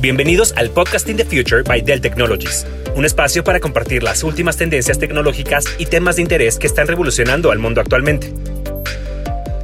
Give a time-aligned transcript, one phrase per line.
[0.00, 4.98] Bienvenidos al Podcasting the Future by Dell Technologies, un espacio para compartir las últimas tendencias
[4.98, 8.32] tecnológicas y temas de interés que están revolucionando al mundo actualmente.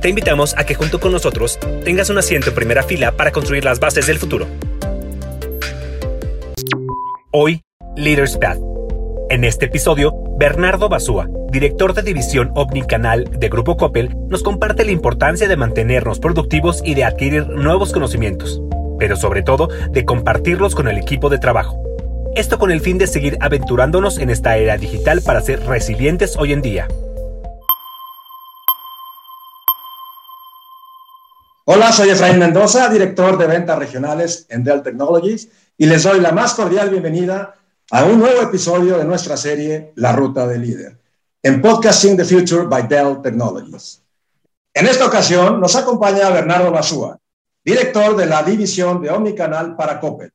[0.01, 3.65] Te invitamos a que junto con nosotros tengas un asiento en primera fila para construir
[3.65, 4.49] las bases del futuro.
[7.31, 7.63] Hoy,
[7.97, 8.72] Leaders Path.
[9.33, 14.91] En este episodio, Bernardo Basúa, director de división Omnicanal de Grupo Coppel, nos comparte la
[14.91, 18.61] importancia de mantenernos productivos y de adquirir nuevos conocimientos,
[18.99, 21.83] pero sobre todo de compartirlos con el equipo de trabajo.
[22.37, 26.53] Esto con el fin de seguir aventurándonos en esta era digital para ser resilientes hoy
[26.53, 26.89] en día.
[31.65, 36.33] Hola, soy Efraín Mendoza, director de ventas regionales en Dell Technologies, y les doy la
[36.33, 37.55] más cordial bienvenida
[37.91, 40.99] a un nuevo episodio de nuestra serie La Ruta del Líder,
[41.43, 44.03] en Podcasting the Future by Dell Technologies.
[44.73, 47.19] En esta ocasión nos acompaña Bernardo Basúa,
[47.65, 50.33] director de la división de Omnicanal para Coppel,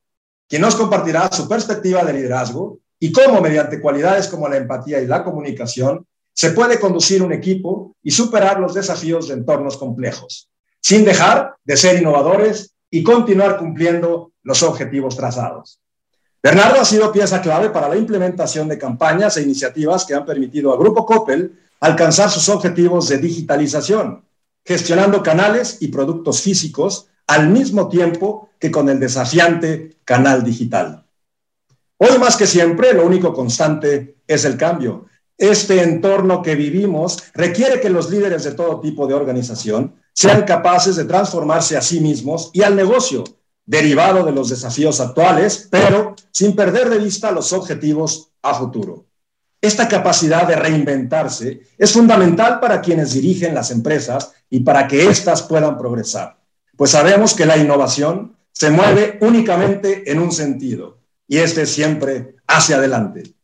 [0.48, 5.06] quien nos compartirá su perspectiva de liderazgo y cómo mediante cualidades como la empatía y
[5.06, 10.48] la comunicación se puede conducir un equipo y superar los desafíos de entornos complejos
[10.80, 15.80] sin dejar de ser innovadores y continuar cumpliendo los objetivos trazados.
[16.42, 20.72] Bernardo ha sido pieza clave para la implementación de campañas e iniciativas que han permitido
[20.72, 24.24] al Grupo Coppel alcanzar sus objetivos de digitalización,
[24.64, 31.04] gestionando canales y productos físicos al mismo tiempo que con el desafiante canal digital.
[31.98, 35.06] Hoy más que siempre, lo único constante es el cambio.
[35.36, 40.96] Este entorno que vivimos requiere que los líderes de todo tipo de organización sean capaces
[40.96, 43.24] de transformarse a sí mismos y al negocio,
[43.68, 49.04] derivado de los desafíos actuales, pero sin perder de vista los objetivos a futuro.
[49.60, 55.42] Esta capacidad de reinventarse es fundamental para quienes dirigen las empresas y para que éstas
[55.42, 56.38] puedan progresar,
[56.78, 62.36] pues sabemos que la innovación se mueve únicamente en un sentido, y este es siempre
[62.46, 63.34] hacia adelante.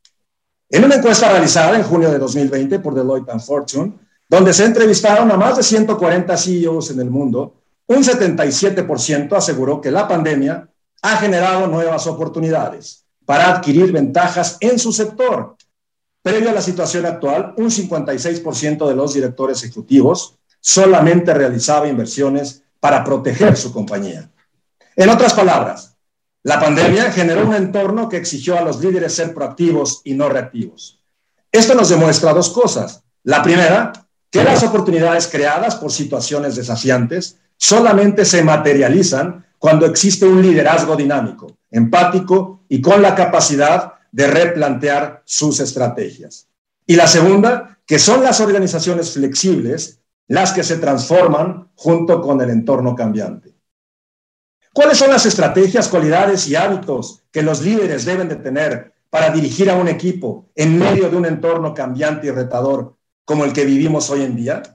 [0.71, 3.93] En una encuesta realizada en junio de 2020 por Deloitte Fortune,
[4.27, 9.91] donde se entrevistaron a más de 140 CEOs en el mundo, un 77% aseguró que
[9.91, 10.69] la pandemia
[11.03, 15.57] ha generado nuevas oportunidades para adquirir ventajas en su sector.
[16.23, 23.05] Previo a la situación actual, un 56% de los directores ejecutivos solamente realizaba inversiones para
[23.05, 24.31] proteger su compañía.
[24.97, 25.97] En otras palabras,
[26.43, 31.01] la pandemia generó un entorno que exigió a los líderes ser proactivos y no reactivos.
[31.53, 33.03] Esto nos demuestra dos cosas.
[33.23, 33.93] La primera,
[34.31, 41.57] que las oportunidades creadas por situaciones desafiantes solamente se materializan cuando existe un liderazgo dinámico,
[41.71, 46.47] empático y con la capacidad de replantear sus estrategias.
[46.87, 52.51] Y la segunda, que son las organizaciones flexibles las que se transforman junto con el
[52.51, 53.55] entorno cambiante.
[54.75, 59.71] ¿Cuáles son las estrategias, cualidades y hábitos que los líderes deben de tener para dirigir
[59.71, 64.11] a un equipo en medio de un entorno cambiante y retador como el que vivimos
[64.11, 64.74] hoy en día?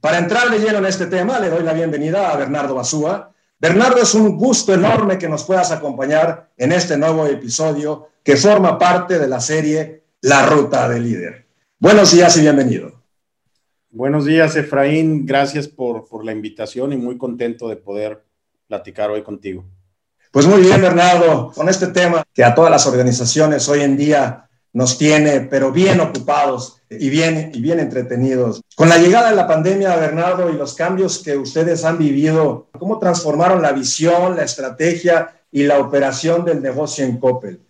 [0.00, 3.32] Para entrar de lleno en este tema, le doy la bienvenida a Bernardo Basúa.
[3.58, 8.78] Bernardo, es un gusto enorme que nos puedas acompañar en este nuevo episodio que forma
[8.78, 11.46] parte de la serie La Ruta del Líder.
[11.80, 13.02] Buenos días y bienvenido.
[13.90, 15.26] Buenos días, Efraín.
[15.26, 18.24] Gracias por, por la invitación y muy contento de poder
[18.68, 19.64] platicar hoy contigo.
[20.30, 24.47] Pues muy bien, Bernardo, con este tema que a todas las organizaciones hoy en día
[24.78, 28.62] nos tiene, pero bien ocupados y bien, y bien entretenidos.
[28.76, 33.00] Con la llegada de la pandemia, Bernardo, y los cambios que ustedes han vivido, ¿cómo
[33.00, 37.60] transformaron la visión, la estrategia y la operación del negocio en Coppel?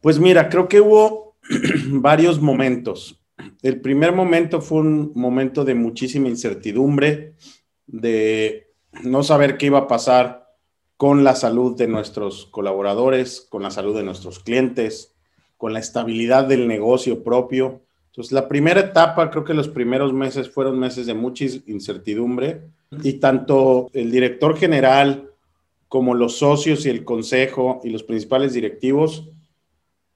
[0.00, 1.34] Pues mira, creo que hubo
[1.88, 3.20] varios momentos.
[3.60, 7.34] El primer momento fue un momento de muchísima incertidumbre,
[7.88, 10.54] de no saber qué iba a pasar
[10.96, 15.13] con la salud de nuestros colaboradores, con la salud de nuestros clientes,
[15.64, 17.80] con la estabilidad del negocio propio.
[18.08, 22.68] Entonces, la primera etapa, creo que los primeros meses fueron meses de mucha incertidumbre
[23.02, 25.30] y tanto el director general
[25.88, 29.30] como los socios y el consejo y los principales directivos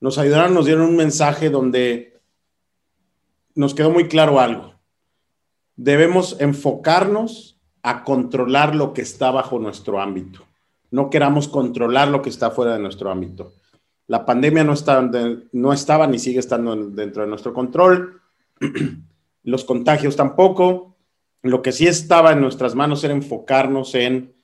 [0.01, 2.21] nos ayudaron, nos dieron un mensaje donde
[3.55, 4.75] nos quedó muy claro algo.
[5.77, 10.41] Debemos enfocarnos a controlar lo que está bajo nuestro ámbito.
[10.91, 13.55] No queramos controlar lo que está fuera de nuestro ámbito.
[14.09, 14.75] La pandemia no,
[15.53, 18.21] no estaba ni sigue estando dentro de nuestro control.
[19.45, 20.97] Los contagios tampoco.
[21.43, 24.35] Lo que sí estaba en nuestras manos era enfocarnos en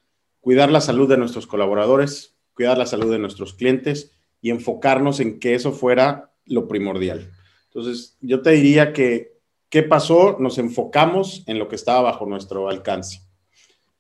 [0.41, 4.13] cuidar la salud de nuestros colaboradores, cuidar la salud de nuestros clientes
[4.43, 7.33] y enfocarnos en que eso fuera lo primordial.
[7.69, 9.39] Entonces, yo te diría que,
[9.71, 10.37] ¿qué pasó?
[10.39, 13.23] Nos enfocamos en lo que estaba bajo nuestro alcance.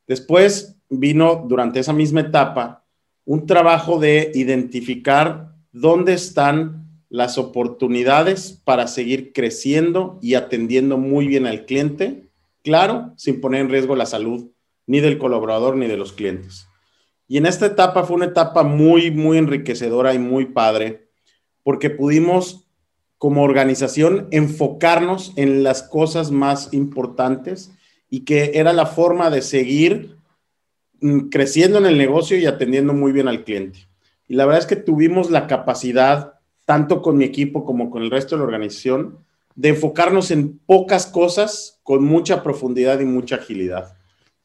[0.06, 2.84] Después vino durante esa misma etapa
[3.24, 11.46] un trabajo de identificar dónde están las oportunidades para seguir creciendo y atendiendo muy bien
[11.46, 12.28] al cliente,
[12.62, 14.50] claro, sin poner en riesgo la salud
[14.86, 16.68] ni del colaborador ni de los clientes.
[17.26, 21.08] Y en esta etapa fue una etapa muy, muy enriquecedora y muy padre,
[21.64, 22.68] porque pudimos
[23.18, 27.72] como organización enfocarnos en las cosas más importantes
[28.08, 30.18] y que era la forma de seguir
[31.00, 33.88] mm, creciendo en el negocio y atendiendo muy bien al cliente.
[34.34, 36.34] La verdad es que tuvimos la capacidad,
[36.64, 39.18] tanto con mi equipo como con el resto de la organización,
[39.54, 43.96] de enfocarnos en pocas cosas con mucha profundidad y mucha agilidad.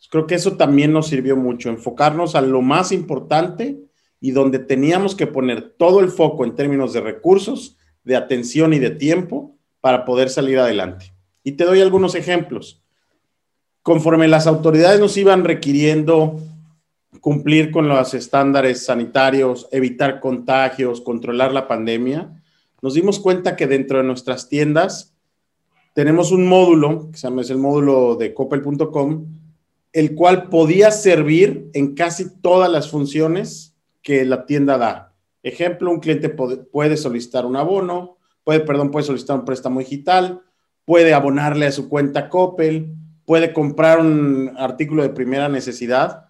[0.10, 3.80] Creo que eso también nos sirvió mucho, enfocarnos a lo más importante
[4.22, 8.80] y donde teníamos que poner todo el foco en términos de recursos, de atención y
[8.80, 11.14] de tiempo para poder salir adelante.
[11.44, 12.84] Y te doy algunos ejemplos.
[13.82, 16.40] Conforme las autoridades nos iban requiriendo
[17.22, 22.42] cumplir con los estándares sanitarios, evitar contagios, controlar la pandemia,
[22.82, 25.14] nos dimos cuenta que dentro de nuestras tiendas
[25.94, 29.26] tenemos un módulo, que se llama es el módulo de copel.com,
[29.92, 35.14] el cual podía servir en casi todas las funciones que la tienda da.
[35.44, 40.42] Ejemplo, un cliente puede, solicitar un abono, puede, perdón, puede solicitar un préstamo digital,
[40.86, 42.94] puede abonarle a su cuenta Coppel,
[43.26, 46.29] puede comprar un artículo de primera necesidad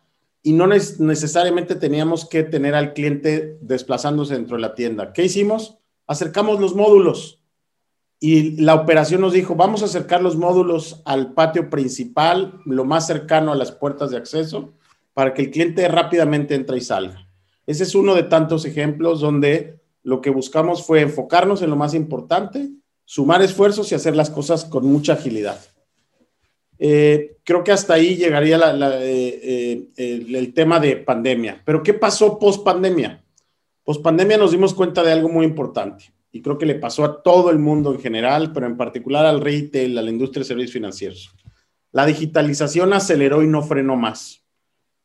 [0.49, 5.13] y no necesariamente teníamos que tener al cliente desplazándose dentro de la tienda.
[5.13, 5.77] ¿Qué hicimos?
[6.07, 7.43] Acercamos los módulos
[8.19, 13.05] y la operación nos dijo, vamos a acercar los módulos al patio principal, lo más
[13.05, 14.73] cercano a las puertas de acceso,
[15.13, 17.27] para que el cliente rápidamente entre y salga.
[17.67, 21.93] Ese es uno de tantos ejemplos donde lo que buscamos fue enfocarnos en lo más
[21.93, 22.71] importante,
[23.05, 25.59] sumar esfuerzos y hacer las cosas con mucha agilidad.
[26.81, 28.57] Eh, creo que hasta ahí llegaría
[29.01, 31.61] eh, eh, el, tema de pandemia.
[31.65, 33.21] Pero ¿qué pasó post pandemia?
[33.83, 37.21] Post pandemia nos dimos cuenta de algo muy importante y creo que le pasó a
[37.21, 40.73] todo el mundo en general, pero en particular al retail, a la industria de servicios
[40.73, 41.35] financieros.
[41.91, 44.45] La digitalización aceleró y no frenó más.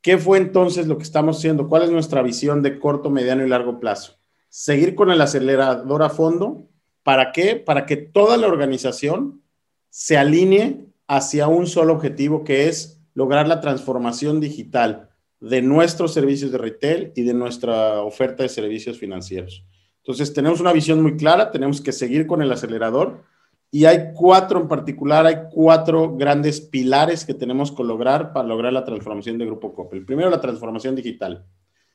[0.00, 1.67] ¿Qué fue entonces lo que estamos haciendo?
[1.67, 4.19] ¿Cuál es nuestra visión de corto, mediano y largo plazo?
[4.49, 6.69] Seguir con el acelerador a fondo.
[7.03, 7.56] ¿Para qué?
[7.56, 9.43] Para que toda la organización
[9.88, 15.11] se alinee hacia un solo objetivo que es lograr la transformación digital
[15.41, 19.65] de nuestros servicios de retail y de nuestra oferta de servicios financieros.
[19.99, 23.23] Entonces, tenemos una visión muy clara, tenemos que seguir con el acelerador
[23.71, 28.73] y hay cuatro en particular, hay cuatro grandes pilares que tenemos que lograr para lograr
[28.73, 30.05] la transformación de Grupo Coppel.
[30.05, 31.45] Primero, la transformación digital.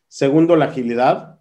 [0.08, 1.40] Segundo, la agilidad.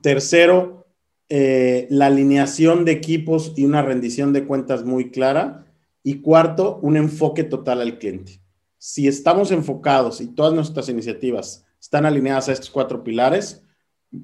[0.00, 0.86] Tercero,
[1.28, 5.66] eh, la alineación de equipos y una rendición de cuentas muy clara.
[6.02, 8.40] Y cuarto, un enfoque total al cliente.
[8.78, 13.62] Si estamos enfocados y todas nuestras iniciativas están alineadas a estos cuatro pilares,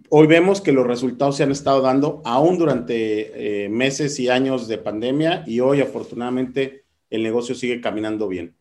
[0.08, 4.68] hoy vemos que los resultados se han estado dando aún durante eh, meses y años
[4.68, 8.56] de pandemia y hoy afortunadamente el negocio sigue caminando bien.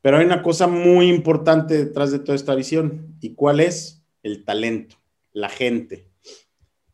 [0.00, 4.44] Pero hay una cosa muy importante detrás de toda esta visión y cuál es el
[4.44, 4.96] talento,
[5.32, 6.08] la gente.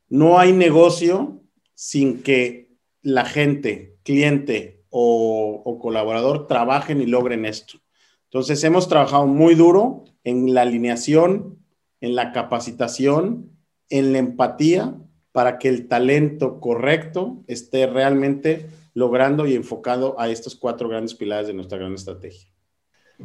[0.08, 1.42] No hay negocio
[1.74, 2.70] sin que
[3.02, 7.78] la gente, cliente o, colaborador trabajen y logren esto.
[8.24, 11.58] Entonces hemos trabajado muy duro en la alineación,
[12.00, 13.52] en la capacitación
[13.92, 14.94] en la empatía
[15.32, 21.46] para que el talento correcto esté realmente logrando y enfocado a estos cuatro grandes pilares
[21.46, 22.50] de nuestra gran estrategia.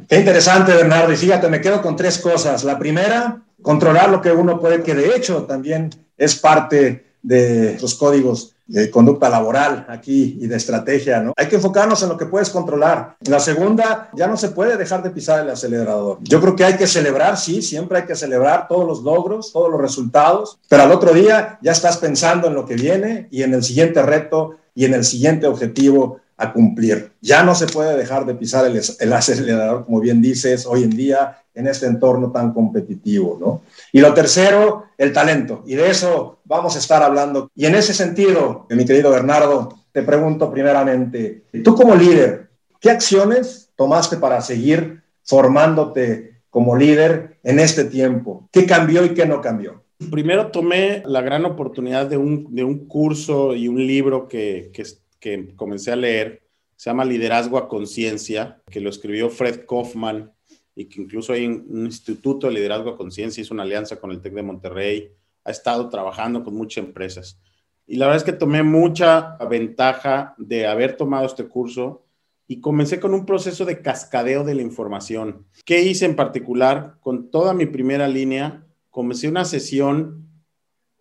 [0.08, 1.12] Qué interesante, Bernardo.
[1.12, 2.64] Y fíjate, me quedo con tres cosas.
[2.64, 7.94] La primera, controlar lo que uno puede, que de hecho también es parte de los
[7.94, 11.32] códigos de conducta laboral aquí y de estrategia, ¿no?
[11.36, 13.16] Hay que enfocarnos en lo que puedes controlar.
[13.20, 16.18] La segunda, ya no se puede dejar de pisar el acelerador.
[16.20, 19.70] Yo creo que hay que celebrar, sí, siempre hay que celebrar todos los logros, todos
[19.70, 23.54] los resultados, pero al otro día ya estás pensando en lo que viene y en
[23.54, 27.12] el siguiente reto y en el siguiente objetivo a cumplir.
[27.20, 30.90] Ya no se puede dejar de pisar el, el, acelerador, como bien dices, hoy en
[30.90, 33.62] día en este entorno tan competitivo, ¿no?
[33.92, 35.64] Y lo tercero, el talento.
[35.66, 37.50] Y de eso vamos a estar hablando.
[37.56, 43.70] Y en ese sentido, mi querido Bernardo, te pregunto primeramente, tú como líder, ¿qué acciones
[43.74, 48.48] tomaste para seguir formándote como líder en este tiempo?
[48.52, 49.82] ¿Qué cambió y qué no cambió?
[50.12, 54.84] Primero tomé la gran oportunidad de un, de un curso y un libro que, que,
[55.20, 60.32] que comencé a leer, se llama Liderazgo a Conciencia, que lo escribió Fred Kaufman
[60.74, 64.20] y que incluso hay un instituto de liderazgo a conciencia, hizo una alianza con el
[64.20, 67.40] TEC de Monterrey, ha estado trabajando con muchas empresas.
[67.84, 72.04] Y la verdad es que tomé mucha ventaja de haber tomado este curso
[72.46, 75.46] y comencé con un proceso de cascadeo de la información.
[75.64, 76.98] ¿Qué hice en particular?
[77.00, 80.28] Con toda mi primera línea, comencé una sesión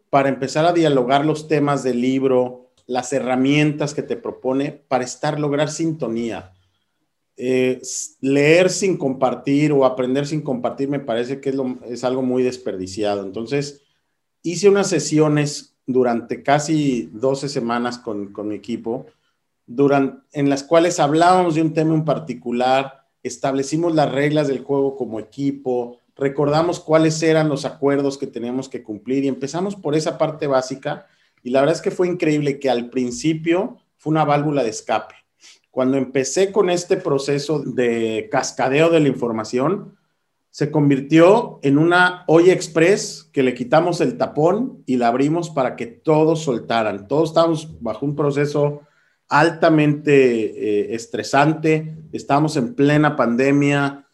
[0.10, 5.39] para empezar a dialogar los temas del libro, las herramientas que te propone para estar,
[5.39, 6.53] lograr sintonía.
[7.36, 7.79] Eh,
[8.20, 13.24] leer sin compartir o aprender sin compartir me parece que es, es algo muy desperdiciado.
[13.24, 13.84] Entonces,
[14.41, 19.06] hice unas sesiones durante casi 12 semanas con, con mi equipo
[19.67, 24.96] durante, en las cuales hablábamos de un tema en particular, establecimos las reglas del juego
[24.96, 30.17] como equipo, recordamos cuáles eran los acuerdos que teníamos que cumplir y empezamos por esa
[30.17, 31.06] parte básica
[31.44, 35.15] y la verdad es que fue increíble que al principio fue una válvula de escape.
[35.72, 39.96] Cuando empecé con este proceso de cascadeo de la información,
[40.50, 45.75] se convirtió en una olla express que le quitamos el tapón y la abrimos para
[45.75, 47.08] que todos soltaran.
[47.08, 48.82] Todos estábamos bajo un proceso
[49.29, 54.08] altamente eh, estresante, estábamos en plena pandemia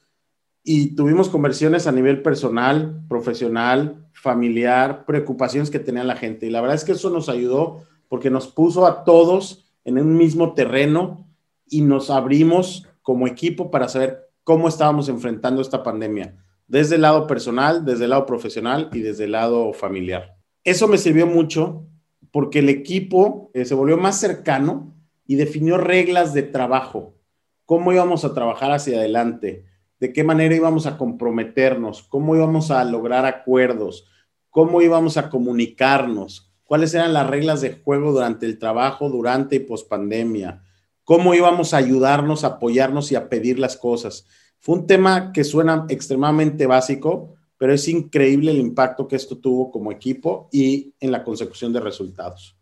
[0.64, 6.46] y tuvimos conversiones a nivel personal, profesional, familiar, preocupaciones que tenía la gente.
[6.46, 10.16] Y la verdad es que eso nos ayudó porque nos puso a todos en un
[10.16, 11.28] mismo terreno
[11.68, 16.38] y nos abrimos como equipo para saber cómo estábamos enfrentando esta pandemia,
[16.70, 20.38] desde el lado personal, desde el lado profesional y desde el lado familiar.
[20.64, 21.86] Eso me sirvió mucho
[22.32, 24.96] porque el equipo eh, se volvió más cercano
[25.28, 27.18] y definió reglas de trabajo,
[27.66, 29.66] cómo íbamos a trabajar hacia adelante,
[30.00, 34.08] de qué manera íbamos a comprometernos, cómo íbamos a lograr acuerdos,
[34.54, 39.60] cómo íbamos a comunicarnos, cuáles eran las reglas de juego durante el trabajo, durante y
[39.60, 40.62] pospandemia,
[41.04, 44.28] cómo íbamos a ayudarnos, a apoyarnos y a pedir las cosas.
[44.60, 49.72] Fue un tema que suena extremadamente básico, pero es increíble el impacto que esto tuvo
[49.72, 52.56] como equipo y en la consecución de resultados.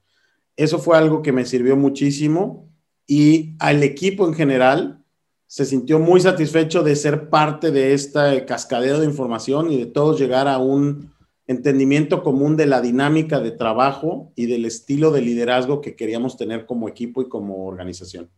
[0.55, 2.69] Eso fue algo que me sirvió muchísimo
[3.05, 5.03] y al equipo en general
[5.45, 10.17] se sintió muy satisfecho de ser parte de este cascadeo de información y de todos
[10.17, 11.11] llegar a un
[11.51, 16.65] entendimiento común de la dinámica de trabajo y del estilo de liderazgo que queríamos tener
[16.65, 18.29] como equipo y como organización.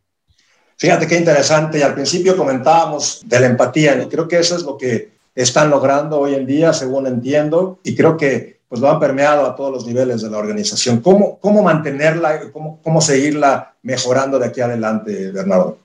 [0.77, 1.79] Fíjate qué interesante.
[1.79, 5.69] Y al principio comentábamos de la empatía y creo que eso es lo que están
[5.69, 7.79] logrando hoy en día, según entiendo.
[7.83, 10.99] Y creo que pues lo han permeado a todos los niveles de la organización.
[10.99, 15.77] ¿Cómo, cómo mantenerla, cómo, cómo seguirla mejorando de aquí adelante, Bernardo?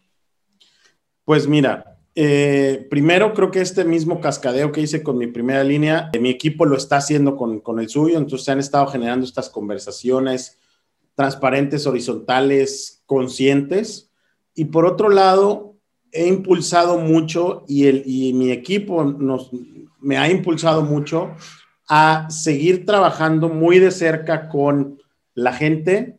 [1.25, 6.11] Pues mira, eh, primero creo que este mismo cascadeo que hice con mi primera línea,
[6.21, 9.49] mi equipo lo está haciendo con, con el suyo, entonces se han estado generando estas
[9.49, 10.59] conversaciones
[11.15, 14.11] transparentes, horizontales, conscientes.
[14.53, 15.77] Y por otro lado,
[16.11, 19.53] he impulsado mucho y, el, y mi equipo nos,
[20.01, 21.37] me ha impulsado mucho
[21.89, 25.01] a seguir trabajando muy de cerca con
[25.35, 26.18] la gente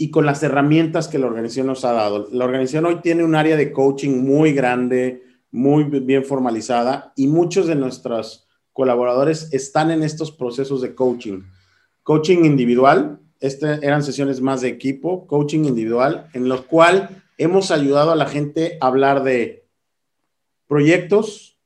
[0.00, 2.26] y con las herramientas que la organización nos ha dado.
[2.32, 7.66] La organización hoy tiene un área de coaching muy grande, muy bien formalizada y muchos
[7.66, 11.42] de nuestros colaboradores están en estos procesos de coaching.
[12.02, 18.10] Coaching individual, este eran sesiones más de equipo, coaching individual, en lo cual hemos ayudado
[18.12, 19.68] a la gente a hablar de
[20.66, 21.58] proyectos,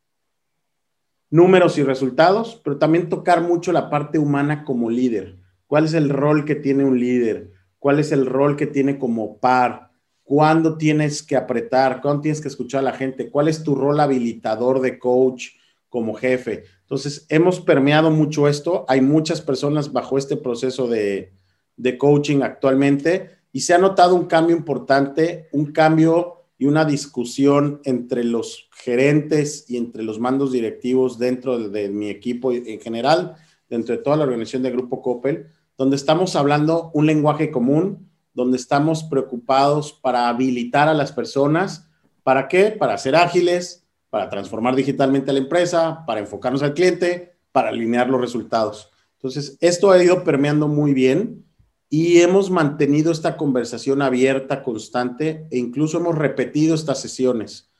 [1.30, 5.36] números y resultados, pero también tocar mucho la parte humana como líder.
[5.68, 7.53] ¿Cuál es el rol que tiene un líder?
[7.84, 9.90] ¿Cuál es el rol que tiene como par?
[10.22, 12.00] ¿Cuándo tienes que apretar?
[12.00, 13.28] ¿Cuándo tienes que escuchar a la gente?
[13.28, 15.48] ¿Cuál es tu rol habilitador de coach
[15.90, 16.64] como jefe?
[16.80, 18.86] Entonces, hemos permeado mucho esto.
[18.88, 21.34] Hay muchas personas bajo este proceso de,
[21.76, 27.82] de coaching actualmente y se ha notado un cambio importante, un cambio y una discusión
[27.84, 33.36] entre los gerentes y entre los mandos directivos dentro de, mi equipo en general,
[33.68, 38.56] dentro de toda la organización de Grupo Coppel, donde estamos hablando un lenguaje común, donde
[38.56, 41.88] estamos preocupados para habilitar a las personas.
[42.22, 42.70] ¿Para qué?
[42.70, 48.08] Para ser ágiles, para transformar digitalmente a la empresa, para enfocarnos al cliente, para alinear
[48.08, 48.90] los resultados.
[49.16, 51.44] Entonces, esto ha ido permeando muy bien
[51.88, 57.70] y hemos mantenido esta conversación abierta, constante, e incluso hemos repetido estas sesiones.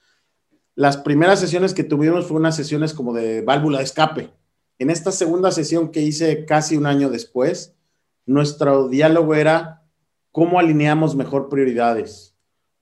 [0.77, 4.31] Las primeras sesiones que tuvimos fueron unas sesiones como de válvula de escape.
[4.79, 7.74] En esta segunda sesión que hice casi un año después,
[8.26, 9.83] nuestro diálogo era
[10.33, 12.37] cómo alineamos mejor prioridades,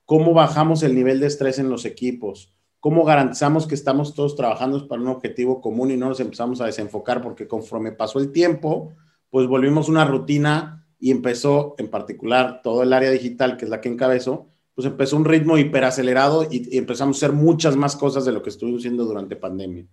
[0.04, 4.88] cómo bajamos el nivel de estrés en los equipos, cómo garantizamos que estamos todos trabajando
[4.88, 8.94] para un objetivo común y no nos empezamos a desenfocar porque conforme pasó el tiempo,
[9.30, 13.80] pues volvimos una rutina y empezó en particular todo el área digital, que es la
[13.80, 18.25] que encabezo, pues empezó un ritmo hiperacelerado y, y empezamos a hacer muchas más cosas
[18.25, 19.87] de lo que estuvimos haciendo durante pandemia.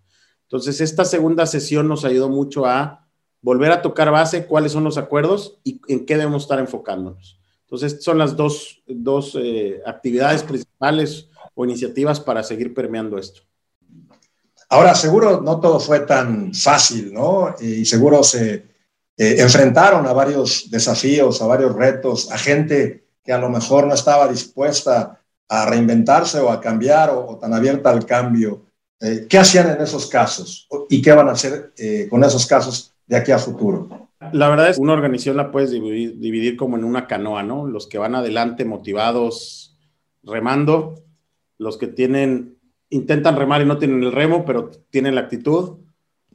[0.43, 3.08] Entonces, esta segunda sesión nos ayudó mucho a
[3.41, 7.39] volver a tocar base, cuáles son los acuerdos y en qué debemos estar enfocándonos.
[7.61, 13.41] Entonces, son las dos, dos eh, actividades principales o iniciativas para seguir permeando esto.
[14.69, 17.55] Ahora, seguro no todo fue tan fácil, ¿no?
[17.59, 18.53] Y seguro se
[19.17, 23.93] eh, enfrentaron a varios desafíos, a varios retos, a gente que a lo mejor no
[23.93, 25.19] estaba dispuesta
[25.49, 28.65] a reinventarse o a cambiar o, tan abierta al cambio.
[29.01, 32.93] Eh, ¿Qué hacían en esos casos y qué van a hacer eh, con esos casos
[33.09, 34.09] de aquí a futuro?
[34.31, 37.67] La verdad es que una organización la puedes dividir, como en una canoa, ¿no?
[37.67, 39.77] Los que van adelante motivados
[40.23, 40.95] remando,
[41.57, 42.57] los que tienen
[42.91, 45.77] intentan remar y no tienen el remo, pero tienen la actitud,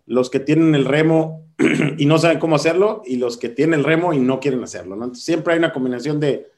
[0.06, 1.48] los que tienen el remo
[1.98, 4.96] y no saben cómo hacerlo, y los que tienen el remo y no quieren hacerlo.
[4.96, 5.14] ¿no?
[5.14, 6.48] siempre hay una combinación de,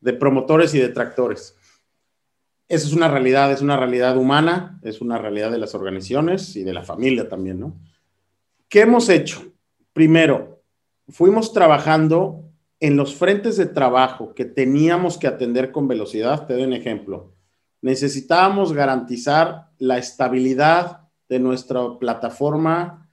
[0.00, 1.56] de promotores y detractores.
[2.68, 6.64] Esa es una realidad, es una realidad humana, es una realidad de las organizaciones y
[6.64, 7.74] de la familia también, ¿no?
[8.68, 9.42] ¿Qué hemos hecho?
[9.98, 10.62] Primero,
[11.08, 12.44] fuimos trabajando
[12.78, 16.46] en los frentes de trabajo que teníamos que atender con velocidad.
[16.46, 17.34] Te doy un ejemplo
[17.80, 23.08] necesitábamos garantizar la estabilidad de nuestra plataforma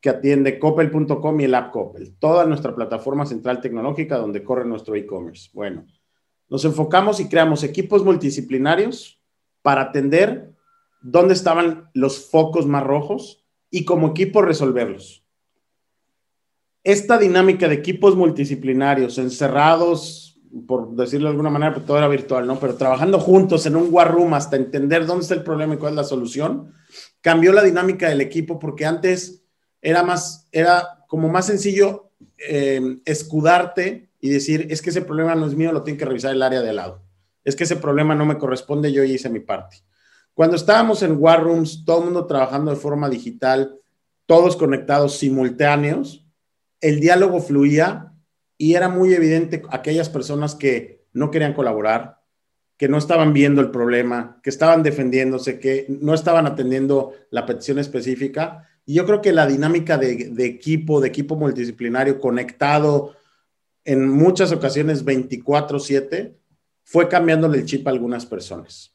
[0.00, 4.94] que atiende coppel.com y el app Coppel, toda nuestra plataforma central tecnológica donde corre nuestro
[4.94, 5.48] e-commerce.
[5.54, 5.86] Bueno,
[6.50, 9.20] nos enfocamos y creamos equipos multidisciplinarios
[9.62, 10.52] para atender
[11.00, 15.23] dónde estaban los focos más rojos y como equipo resolverlos.
[16.84, 20.24] Esta dinámica de equipos multidisciplinarios encerrados
[20.66, 22.60] por decirlo de alguna manera, pues todo era virtual, ¿no?
[22.60, 25.92] Pero trabajando juntos en un war room hasta entender dónde está el problema y cuál
[25.92, 26.72] es la solución,
[27.20, 29.42] cambió la dinámica del equipo porque antes
[29.82, 35.46] era más, era como más sencillo eh, escudarte y decir, es que ese problema no
[35.46, 37.02] es mío, lo tiene que revisar el área de al lado.
[37.42, 39.78] Es que ese problema no me corresponde, yo hice mi parte.
[40.32, 43.76] Cuando estábamos en war rooms, todo el mundo trabajando de forma digital,
[44.26, 46.23] todos conectados simultáneos,
[46.84, 48.12] el diálogo fluía
[48.58, 52.20] y era muy evidente aquellas personas que no querían colaborar,
[52.76, 57.78] que no estaban viendo el problema, que estaban defendiéndose, que no estaban atendiendo la petición
[57.78, 58.68] específica.
[58.84, 63.14] Y yo creo que la dinámica de, equipo, de equipo multidisciplinario conectado
[63.84, 66.34] en muchas ocasiones 24/7,
[66.82, 68.94] fue cambiándole el chip a algunas personas.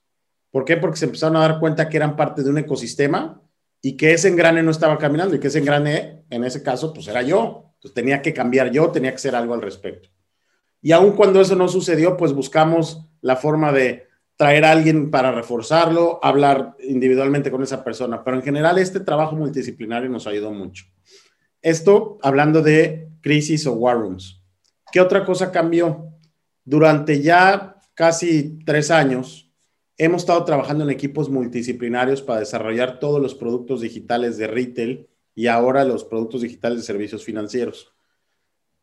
[0.52, 0.78] ¿Por qué?
[0.78, 3.42] Porque se empezaron a dar cuenta que eran parte de un ecosistema
[3.82, 7.08] y que ese engrane no estaba caminando y que ese engrane, en ese caso, pues
[7.08, 7.69] era yo.
[7.80, 10.10] Entonces tenía que cambiar yo, tenía que hacer algo al respecto.
[10.82, 15.32] Y aun cuando eso no sucedió, pues buscamos la forma de traer a alguien para
[15.32, 18.22] reforzarlo, hablar individualmente con esa persona.
[18.24, 20.86] Pero en general este trabajo multidisciplinario nos ayudó mucho.
[21.62, 24.42] Esto hablando de crisis o war rooms.
[24.92, 26.14] ¿Qué otra cosa cambió?
[26.66, 29.54] Durante ya casi tres años,
[29.98, 35.48] hemos estado trabajando en equipos multidisciplinarios para desarrollar todos los productos digitales de retail y
[35.48, 37.94] ahora los productos digitales de servicios financieros,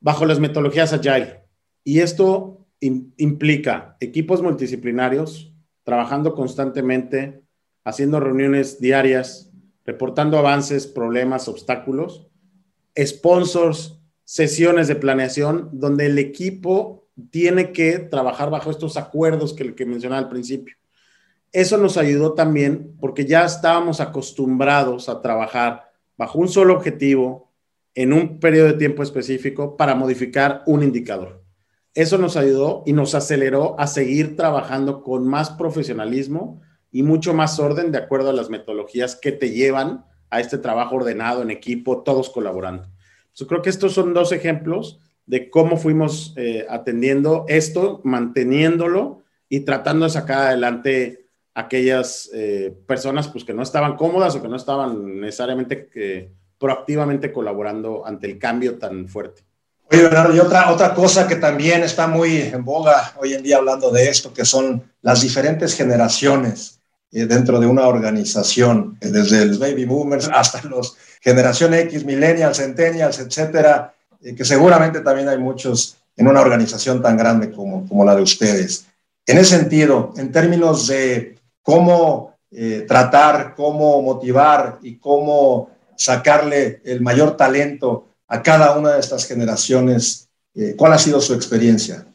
[0.01, 1.45] bajo las metodologías Agile.
[1.85, 5.53] Y esto implica equipos multidisciplinarios,
[5.85, 7.43] trabajando constantemente,
[7.85, 9.53] haciendo reuniones diarias,
[9.85, 12.27] reportando avances, problemas, obstáculos,
[12.99, 19.87] sponsors, sesiones de planeación, donde el equipo tiene que trabajar bajo estos acuerdos que, que
[19.87, 20.77] mencionaba al principio.
[21.53, 25.86] Eso nos ayudó también porque ya estábamos acostumbrados a trabajar
[26.17, 27.53] bajo un solo objetivo
[27.95, 31.43] en un periodo de tiempo específico para modificar un indicador.
[31.95, 36.61] Eso nos ayudó y nos aceleró a seguir trabajando con más profesionalismo
[36.93, 40.97] y mucho más orden de acuerdo a las metodologías que te llevan a este trabajo
[40.97, 42.89] ordenado en equipo, todos colaborando.
[43.35, 49.61] Yo creo que estos son dos ejemplos de cómo fuimos eh, atendiendo esto, manteniéndolo y
[49.61, 51.26] tratando de sacar adelante
[51.57, 57.33] aquellas eh, personas pues, que no estaban cómodas o que no estaban necesariamente eh, proactivamente
[57.33, 59.43] colaborando ante el cambio tan fuerte.
[59.91, 63.57] Oye, Bernardo, y otra, otra cosa que también está muy en boga hoy en día
[63.57, 66.79] hablando de esto, que son las diferentes generaciones
[67.11, 73.19] eh, dentro de una organización, desde los baby boomers hasta los generación X, millennials, centennials,
[73.19, 78.23] etcétera, que seguramente también hay muchos en una organización tan grande como, como la de
[78.23, 78.87] ustedes.
[79.27, 81.36] En ese sentido, en términos de
[81.67, 89.01] cómo eh, tratar, cómo motivar y cómo sacarle el mayor talento a cada una de
[89.01, 90.31] estas generaciones.
[90.55, 92.07] Eh, ¿Cuál ha sido su experiencia?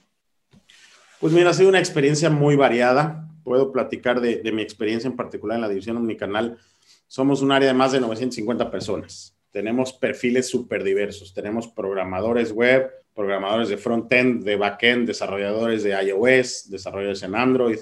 [1.19, 3.27] Pues mira, ha sido una experiencia muy variada.
[3.43, 6.57] Puedo platicar de, mi experiencia en particular en la división omnicanal.
[7.07, 9.35] Somos un área de más de 950 personas.
[9.51, 11.33] Tenemos perfiles súper diversos.
[11.33, 17.79] Tenemos programadores web, programadores de front-end, de back-end, desarrolladores de iOS, desarrolladores en Android,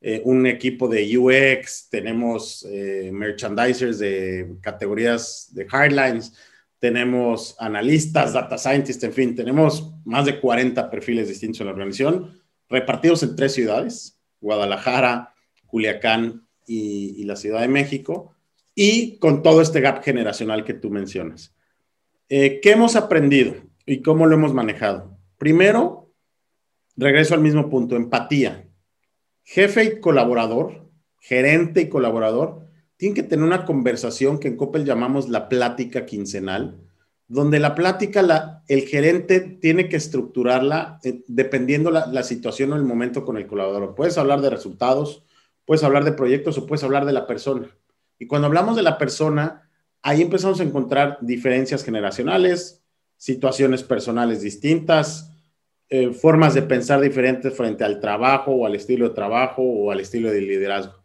[0.00, 6.32] eh, un equipo de UX, tenemos eh, merchandisers de categorías de hardlines,
[6.78, 12.40] tenemos analistas, data scientists, en fin, tenemos más de 40 perfiles distintos en la organización,
[12.68, 15.34] repartidos en tres ciudades, Guadalajara,
[15.66, 18.36] Culiacán y, la Ciudad de México,
[18.76, 21.54] y con todo este gap generacional que tú mencionas.
[22.28, 25.18] Eh, ¿Qué hemos aprendido y cómo lo hemos manejado?
[25.38, 26.12] Primero,
[26.96, 28.67] regreso al mismo punto, empatía.
[29.50, 35.30] Jefe y colaborador, gerente y colaborador, tienen que tener una conversación que en Coppel llamamos
[35.30, 36.82] la plática quincenal,
[37.28, 42.84] donde la plática, el gerente tiene que estructurarla eh, dependiendo la, la situación o el
[42.84, 43.94] momento con el colaborador.
[43.94, 45.24] Puedes hablar de resultados,
[45.64, 47.74] puedes hablar de proyectos o puedes hablar de la persona.
[48.18, 49.70] Y cuando hablamos de la persona,
[50.02, 52.84] ahí empezamos a encontrar diferencias generacionales,
[53.16, 55.27] situaciones personales distintas,
[55.90, 60.00] eh, formas de pensar diferentes frente al trabajo o al estilo de trabajo o al
[60.00, 61.02] estilo de liderazgo.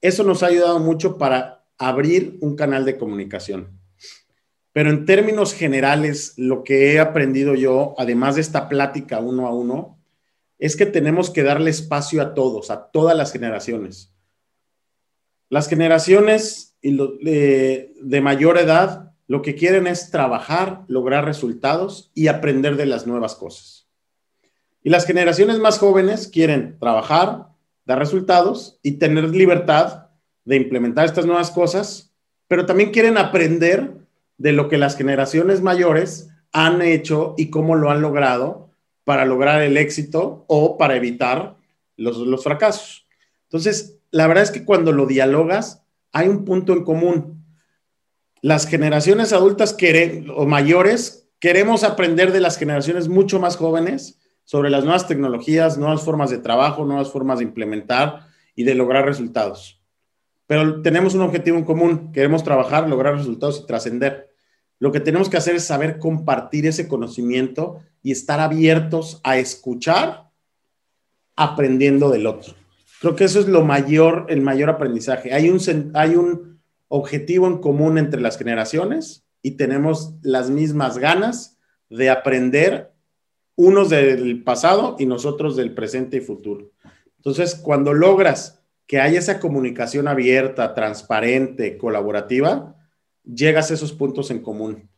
[0.00, 3.78] Eso nos ha ayudado mucho para abrir un canal de comunicación.
[4.72, 9.54] Pero en términos generales, lo que he aprendido yo, además de esta plática uno a
[9.54, 9.98] uno,
[10.58, 14.14] es que tenemos que darle espacio a todos, a todas las generaciones.
[15.48, 22.86] Las generaciones de, mayor edad lo que quieren es trabajar, lograr resultados y aprender de
[22.86, 23.85] las nuevas cosas.
[24.86, 27.48] Y las generaciones más jóvenes quieren trabajar,
[27.86, 30.10] dar resultados y tener libertad
[30.44, 32.14] de implementar estas nuevas cosas,
[32.46, 33.94] pero también quieren aprender
[34.38, 38.70] de lo que las generaciones mayores han hecho y cómo lo han logrado
[39.02, 41.56] para lograr el éxito o para evitar
[41.96, 43.08] los, los fracasos.
[43.48, 47.44] Entonces, la verdad es que cuando lo dialogas, hay un punto en común.
[48.40, 49.76] Las generaciones adultas
[50.32, 56.02] o mayores queremos aprender de las generaciones mucho más jóvenes sobre las nuevas tecnologías, nuevas
[56.02, 59.82] formas de trabajo, nuevas formas de implementar y de lograr resultados.
[60.46, 64.30] Pero tenemos un objetivo en común, queremos trabajar, lograr resultados y trascender.
[64.78, 70.30] Lo que tenemos que hacer es saber compartir ese conocimiento y estar abiertos a escuchar
[71.34, 72.54] aprendiendo del otro.
[73.00, 75.34] Creo que eso es lo mayor, el mayor aprendizaje.
[75.34, 75.60] Hay un,
[75.94, 81.58] hay un objetivo en común entre las generaciones y tenemos las mismas ganas
[81.90, 82.95] de aprender
[83.56, 86.70] unos del pasado y nosotros del presente y futuro.
[87.16, 92.76] Entonces, cuando logras que haya esa comunicación abierta, transparente, colaborativa,
[93.24, 94.88] llegas a esos puntos en común.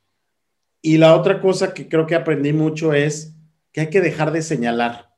[0.83, 3.35] Y la otra cosa que creo que aprendí mucho es
[3.73, 5.09] que hay que dejar de señalar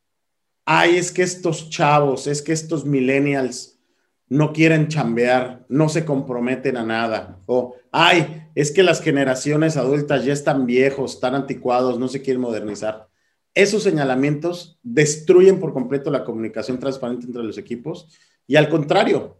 [0.72, 3.80] ay, es que estos chavos, es que estos millennials
[4.28, 7.40] no quieren chambear, no se comprometen a nada.
[7.46, 12.40] O, ay, es que las generaciones adultas ya están viejos, están anticuados, no se quieren
[12.40, 13.09] modernizar.
[13.54, 18.08] Esos señalamientos destruyen por completo la comunicación transparente entre los equipos
[18.46, 19.36] y al contrario,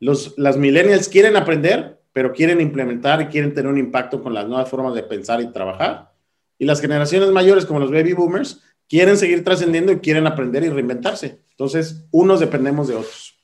[0.00, 4.46] los, las millennials quieren aprender, pero quieren implementar y quieren tener un impacto con las
[4.46, 6.12] nuevas formas de pensar y trabajar.
[6.58, 10.68] Y las generaciones mayores, como los baby boomers, quieren seguir trascendiendo y quieren aprender y
[10.68, 11.40] reinventarse.
[11.50, 13.34] Entonces, unos dependemos de otros.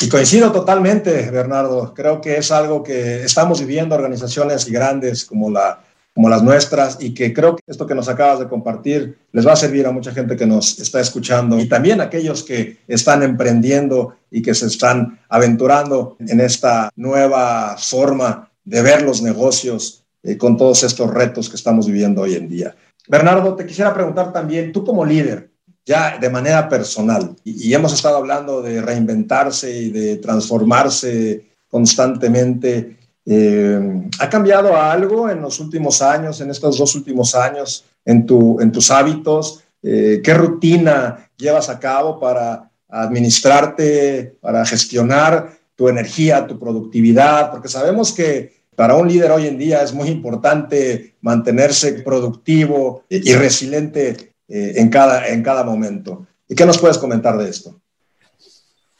[0.00, 1.92] Y coincido totalmente, Bernardo.
[1.92, 7.14] Creo que es algo que estamos viviendo organizaciones grandes como, la, como las nuestras y
[7.14, 10.12] que creo que esto que nos acabas de compartir les va a servir a mucha
[10.12, 14.66] gente que nos está escuchando y también a aquellos que están emprendiendo y que se
[14.66, 21.48] están aventurando en esta nueva forma de ver los negocios eh, con todos estos retos
[21.48, 22.74] que estamos viviendo hoy en día.
[23.08, 25.50] Bernardo, te quisiera preguntar también, tú como líder,
[25.86, 32.97] ya de manera personal, y, hemos estado hablando de reinventarse y de transformarse constantemente,
[33.30, 38.58] eh, ¿ha cambiado algo en los últimos años, en estos dos últimos años, en, tu,
[38.58, 39.62] en tus hábitos?
[39.82, 47.50] Eh, ¿Qué rutina llevas a cabo para administrarte, para gestionar tu energía, tu productividad?
[47.50, 53.34] Porque sabemos que para un líder hoy en día es muy importante mantenerse productivo y
[53.34, 56.26] resiliente eh, en cada momento.
[56.48, 57.78] ¿Y qué nos puedes comentar de esto?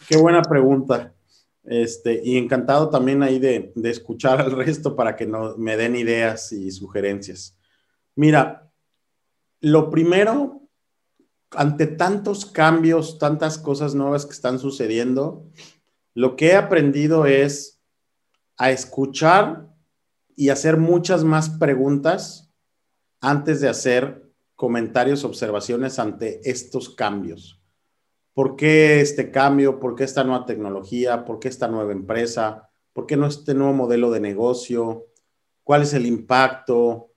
[0.07, 1.14] Qué buena pregunta.
[1.70, 6.50] Este, y encantado también ahí de, de escuchar al resto para que me den ideas
[6.52, 7.59] y sugerencias.
[8.14, 8.72] Mira,
[9.61, 10.62] lo primero,
[11.50, 15.46] ante tantos cambios, tantas cosas nuevas que están sucediendo,
[16.14, 17.81] lo que he aprendido es
[18.57, 19.68] a escuchar
[20.37, 22.50] y hacer muchas más preguntas
[23.20, 27.58] antes de hacer comentarios, observaciones ante estos cambios.
[28.38, 29.81] ¿Por qué este cambio?
[29.81, 31.24] ¿Por qué esta nueva tecnología?
[31.24, 32.70] ¿Por qué esta nueva empresa?
[32.92, 35.07] ¿Por qué no este nuevo modelo de negocio?
[35.64, 37.11] ¿Cuál es el impacto?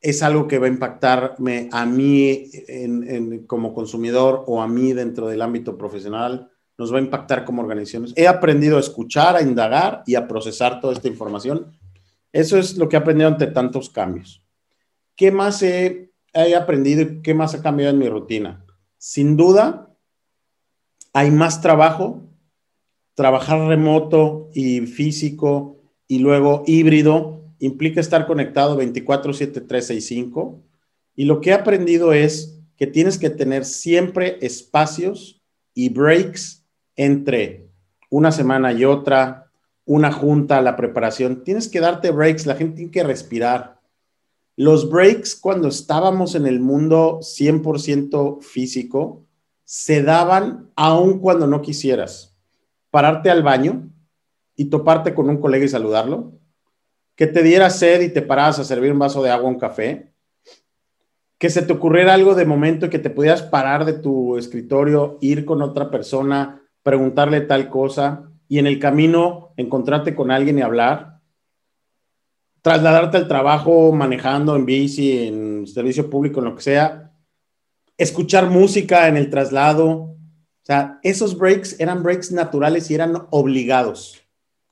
[0.00, 2.50] ¿Es algo que va a impactarme a mí
[3.46, 6.50] como consumidor o a mí dentro del ámbito profesional?
[6.76, 8.12] ¿Nos va a impactar como organizaciones?
[8.16, 11.72] He aprendido a escuchar, a indagar y a procesar toda esta información
[12.32, 14.42] eso es lo que he aprendido ante tantos cambios.
[15.14, 16.10] ¿Qué más he,
[16.58, 18.64] aprendido y qué más ha cambiado en mi rutina?
[18.98, 19.83] Sin duda,
[21.14, 22.20] hay más trabajo
[23.14, 30.60] trabajar remoto y físico y luego híbrido implica estar conectado 24/7/365
[31.14, 35.40] y lo que he aprendido es que tienes que tener siempre espacios
[35.72, 37.70] y breaks entre
[38.10, 39.52] una semana y otra,
[39.84, 41.44] una junta, la preparación.
[41.44, 43.80] Tienes que darte breaks, la gente tiene que respirar.
[44.56, 49.24] Los breaks cuando estábamos en el mundo 100% físico
[49.64, 52.36] se daban aun cuando no quisieras.
[52.90, 53.90] Pararte al baño
[54.54, 56.32] y toparte con un colega y saludarlo,
[57.16, 59.58] que te diera sed y te pararas a servir un vaso de agua o un
[59.58, 60.12] café,
[61.38, 65.18] que se te ocurriera algo de momento y que te pudieras parar de tu escritorio,
[65.20, 70.62] ir con otra persona, preguntarle tal cosa y en el camino encontrarte con alguien y
[70.62, 71.20] hablar,
[72.62, 77.13] trasladarte al trabajo manejando en bici, en servicio público, en lo que sea,
[77.98, 79.92] escuchar música en el traslado.
[79.92, 84.22] O sea, esos breaks eran breaks naturales y eran obligados.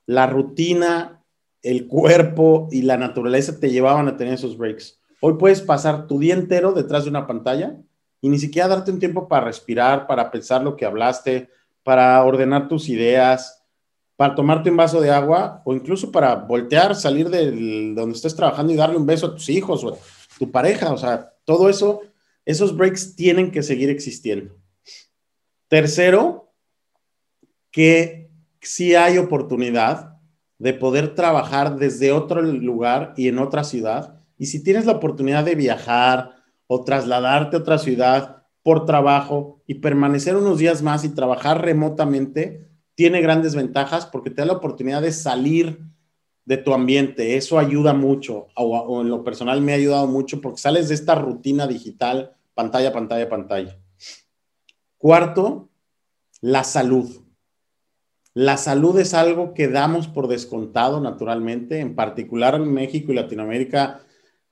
[0.05, 1.23] La rutina,
[1.61, 4.99] el cuerpo y la naturaleza te llevaban a tener esos breaks.
[5.21, 7.77] Hoy puedes pasar tu día entero detrás de una pantalla
[8.19, 11.49] y ni siquiera darte un tiempo para respirar, para pensar lo que hablaste,
[11.83, 13.63] para ordenar tus ideas,
[14.15, 18.73] para tomarte un vaso de agua o incluso para voltear, salir de donde estés trabajando
[18.73, 19.97] y darle un beso a tus hijos o a
[20.37, 20.91] tu pareja.
[20.93, 22.01] O sea, todo eso,
[22.45, 24.57] esos breaks tienen que seguir existiendo.
[25.67, 26.53] Tercero,
[27.71, 28.29] que
[28.61, 30.17] si hay oportunidad
[30.59, 35.43] de poder trabajar desde otro lugar y en otra ciudad y si tienes la oportunidad
[35.43, 36.31] de viajar
[36.67, 42.69] o trasladarte a otra ciudad por trabajo y permanecer unos días más y trabajar remotamente,
[42.95, 45.81] tiene grandes ventajas porque te da la oportunidad de salir
[46.45, 47.37] de tu ambiente.
[47.37, 51.15] Eso ayuda mucho, o, en lo personal me ha ayudado mucho porque sales de esta
[51.15, 53.79] rutina digital, pantalla, pantalla, pantalla.
[54.97, 55.69] Cuarto,
[56.41, 57.09] la salud.
[58.33, 64.01] La salud es algo que damos por descontado naturalmente, en particular en México y Latinoamérica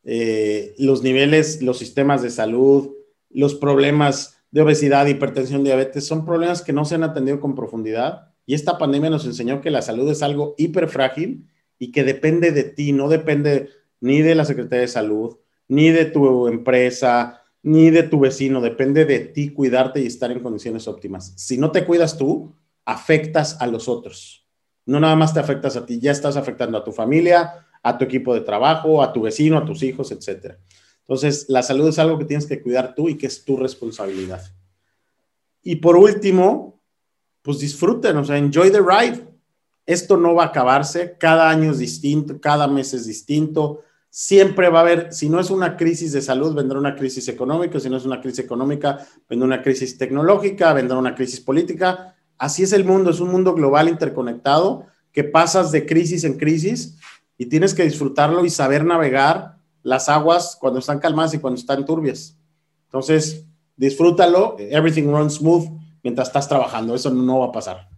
[0.04, 2.91] eh, los niveles, los sistemas de salud,
[3.30, 8.34] los problemas de obesidad, hipertensión, diabetes, son problemas que no se han atendido con profundidad.
[8.45, 11.47] Y esta pandemia nos enseñó que la salud es algo hiper frágil
[11.82, 13.70] y que depende de ti, no depende
[14.02, 19.04] ni de la Secretaría de Salud, ni de tu empresa, ni de tu vecino, depende
[19.04, 21.34] de ti cuidarte y estar en condiciones óptimas.
[21.38, 22.54] Si no te cuidas tú,
[22.86, 24.48] afectas a los otros.
[24.86, 28.06] No nada más te afectas a ti, ya estás afectando a tu familia, a tu
[28.06, 30.58] equipo de trabajo, a tu vecino, a tus hijos, etc.
[31.00, 34.44] Entonces, la salud es algo que tienes que cuidar tú y que es tu responsabilidad.
[35.63, 36.80] Y por último,
[37.41, 39.31] pues disfruten, o sea, enjoy the ride.
[39.86, 43.82] Esto no va a acabarse, cada año es distinto, cada mes es distinto.
[44.10, 47.80] Siempre va a haber, si no es una crisis de salud, vendrá una crisis económica,
[47.80, 52.15] si no es una crisis económica, vendrá una crisis tecnológica, vendrá una crisis política.
[52.38, 56.98] Así es el mundo, es un mundo global interconectado que pasas de crisis en crisis
[57.38, 61.86] y tienes que disfrutarlo y saber navegar las aguas cuando están calmadas y cuando están
[61.86, 62.38] turbias.
[62.86, 65.67] Entonces, disfrútalo, everything runs smooth
[66.04, 67.90] mientras estás trabajando, eso no va a pasar.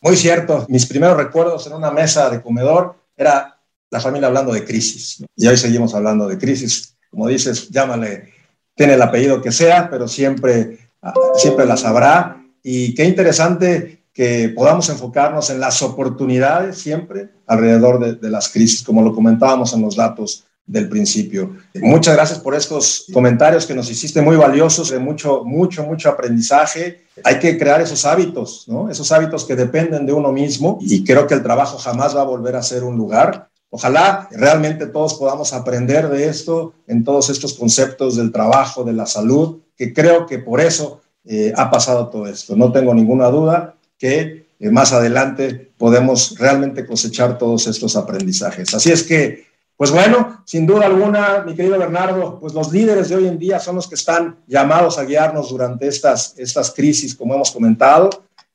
[0.00, 3.58] Muy cierto, mis primeros recuerdos en una mesa de comedor era
[3.90, 5.24] la familia hablando de crisis.
[5.34, 6.96] Y hoy seguimos hablando de crisis.
[7.10, 8.32] Como dices, llámale,
[8.74, 10.90] tiene el apellido que sea, pero siempre,
[11.36, 12.44] siempre la sabrá.
[12.62, 19.02] Y qué interesante que podamos enfocarnos en las oportunidades siempre alrededor de, las crisis, como
[19.02, 21.56] lo comentábamos en los datos del principio.
[21.74, 27.04] Muchas gracias por estos comentarios que nos hiciste muy valiosos, de mucho, mucho, mucho aprendizaje.
[27.22, 28.90] Hay que crear esos hábitos, ¿no?
[28.90, 32.24] Esos hábitos que dependen de uno mismo y creo que el trabajo jamás va a
[32.24, 33.48] volver a ser un lugar.
[33.70, 39.06] Ojalá realmente todos podamos aprender de esto en todos estos conceptos del trabajo, de la
[39.06, 42.56] salud, que creo que por eso eh, ha pasado todo esto.
[42.56, 48.72] No tengo ninguna duda que eh, más adelante podemos realmente cosechar todos estos aprendizajes.
[48.74, 49.45] Así es que,
[49.76, 53.60] pues bueno, sin duda alguna, mi querido Bernardo, pues los líderes de hoy en día
[53.60, 58.08] son los que están llamados a guiarnos durante estas, estas crisis, como hemos comentado,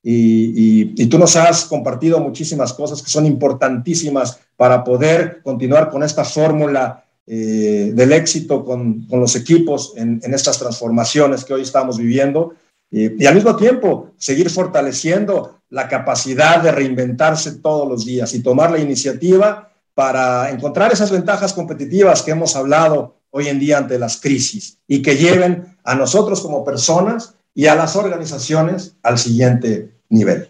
[0.04, 6.24] y, tú nos has compartido muchísimas cosas que son importantísimas para poder continuar con esta
[6.24, 12.00] fórmula eh, del éxito con, con los equipos en, en, estas transformaciones que hoy estamos
[12.00, 12.56] viviendo.
[12.90, 18.72] Y, al mismo tiempo seguir fortaleciendo la capacidad de reinventarse todos los días y tomar
[18.72, 24.20] la iniciativa para encontrar esas ventajas competitivas que hemos hablado hoy en día ante las
[24.20, 30.50] crisis y que lleven a nosotros como personas y a las organizaciones al siguiente nivel.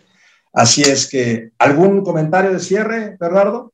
[0.53, 3.71] Así es que, ¿algún comentario de cierre, Bernardo?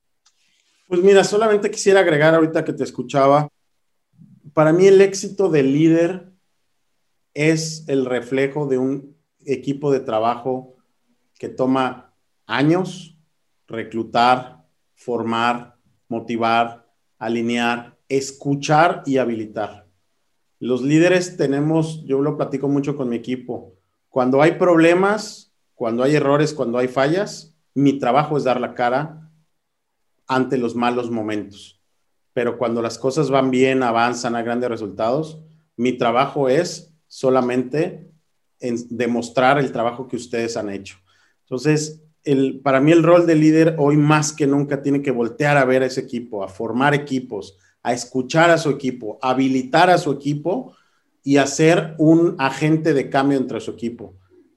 [0.87, 3.49] Pues mira, solamente quisiera agregar ahorita que te escuchaba,
[4.53, 6.31] para mí el éxito del líder
[7.33, 10.75] es el reflejo de un equipo de trabajo
[11.37, 12.13] que toma
[12.47, 13.17] años
[13.67, 14.56] reclutar,
[14.97, 15.77] formar,
[16.09, 19.87] motivar, alinear, escuchar y habilitar.
[20.59, 23.75] Los líderes tenemos, yo lo platico mucho con mi equipo,
[24.09, 29.31] cuando hay problemas, cuando hay errores, cuando hay fallas, mi trabajo es dar la cara
[30.27, 31.79] ante los malos momentos.
[32.33, 35.39] Pero cuando las cosas van bien, avanzan a grandes resultados,
[35.75, 38.11] mi trabajo es solamente
[38.59, 40.97] en demostrar el trabajo que ustedes han hecho.
[41.41, 45.57] Entonces, el, para mí el rol de líder hoy más que nunca tiene que voltear
[45.57, 49.89] a ver a ese equipo, a formar equipos, a escuchar a su equipo, a habilitar
[49.89, 50.75] a su equipo
[51.23, 54.15] y a ser un agente de cambio entre su equipo.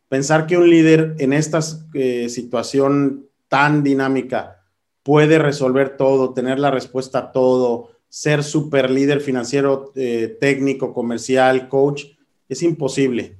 [0.08, 1.60] Pensar que un líder en esta
[1.94, 4.64] eh, situación tan dinámica
[5.02, 11.68] puede resolver todo, tener la respuesta a todo, ser super líder financiero, eh, técnico, comercial,
[11.68, 12.04] coach,
[12.48, 13.39] es imposible.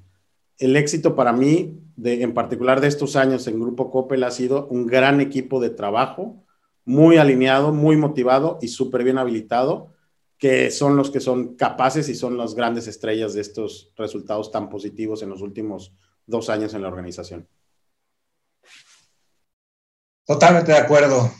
[0.61, 4.87] El éxito para mí, en particular de estos años en Grupo Coppel, ha sido un
[4.87, 6.45] gran equipo de trabajo,
[6.85, 9.95] muy alineado, muy motivado y súper bien habilitado,
[10.37, 14.69] que son los que son capaces y son las grandes estrellas de estos resultados tan
[14.69, 15.95] positivos en los últimos
[16.27, 17.49] dos años en la organización.
[20.27, 21.31] Totalmente de acuerdo.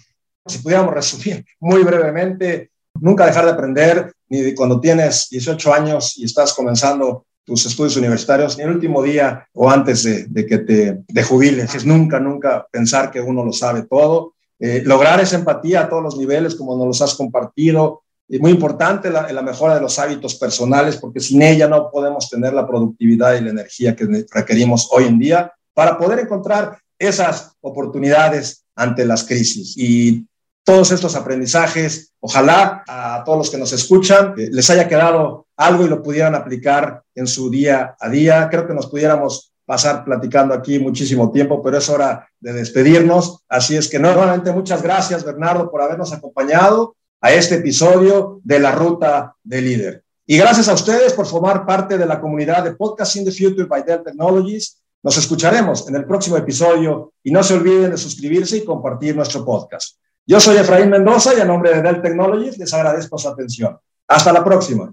[0.47, 6.25] Si pudiéramos resumir muy brevemente, nunca dejar de aprender, ni cuando tienes 18 años y
[6.25, 11.23] estás comenzando tus estudios universitarios, ni el último día o antes de, que te de
[11.23, 11.75] jubiles.
[11.75, 16.03] Es nunca, nunca pensar que uno lo sabe todo eh, lograr esa empatía a todos
[16.03, 18.03] los niveles, como nos los has compartido.
[18.29, 22.29] Es muy importante la, la, mejora de los hábitos personales, porque sin ella no podemos
[22.29, 27.57] tener la productividad y la energía que requerimos hoy en día para poder encontrar esas
[27.63, 29.75] oportunidades ante las crisis.
[29.79, 30.27] Y
[30.63, 35.85] todos estos aprendizajes, ojalá a todos los que nos escuchan eh, les haya quedado algo
[35.85, 38.49] y lo pudieran aplicar en su día a día.
[38.51, 43.45] Creo que nos pudiéramos pasar platicando aquí muchísimo tiempo, pero es hora de despedirnos.
[43.47, 48.73] Así es que nuevamente muchas gracias, Bernardo, por habernos acompañado a este episodio de La
[48.73, 50.03] Ruta del Líder.
[50.27, 53.65] Y gracias a ustedes por formar parte de la comunidad de Podcast in the Future
[53.65, 54.81] by Dell Technologies.
[55.03, 59.45] Nos escucharemos en el próximo episodio y no se olviden de suscribirse y compartir nuestro
[59.45, 59.99] podcast.
[60.27, 63.79] Yo soy Efraín Mendoza y a nombre de Dell Technologies les agradezco su atención.
[64.09, 64.91] Hasta la próxima.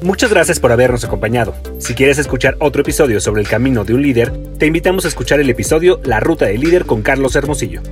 [0.00, 1.54] Muchas gracias por habernos acompañado.
[1.78, 5.40] Si quieres escuchar otro episodio sobre el camino de un líder, te invitamos a escuchar
[5.40, 7.82] el episodio La Ruta del Líder con Carlos Hermosillo.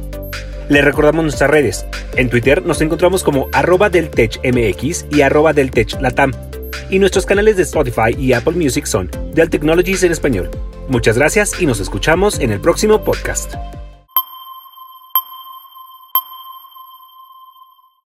[0.69, 1.85] Le recordamos nuestras redes.
[2.17, 4.09] En Twitter nos encontramos como arroba del
[5.11, 5.71] y arroba del.
[6.91, 10.51] Y nuestros canales de Spotify y Apple Music son Del Technologies en español.
[10.89, 13.55] Muchas gracias y nos escuchamos en el próximo podcast.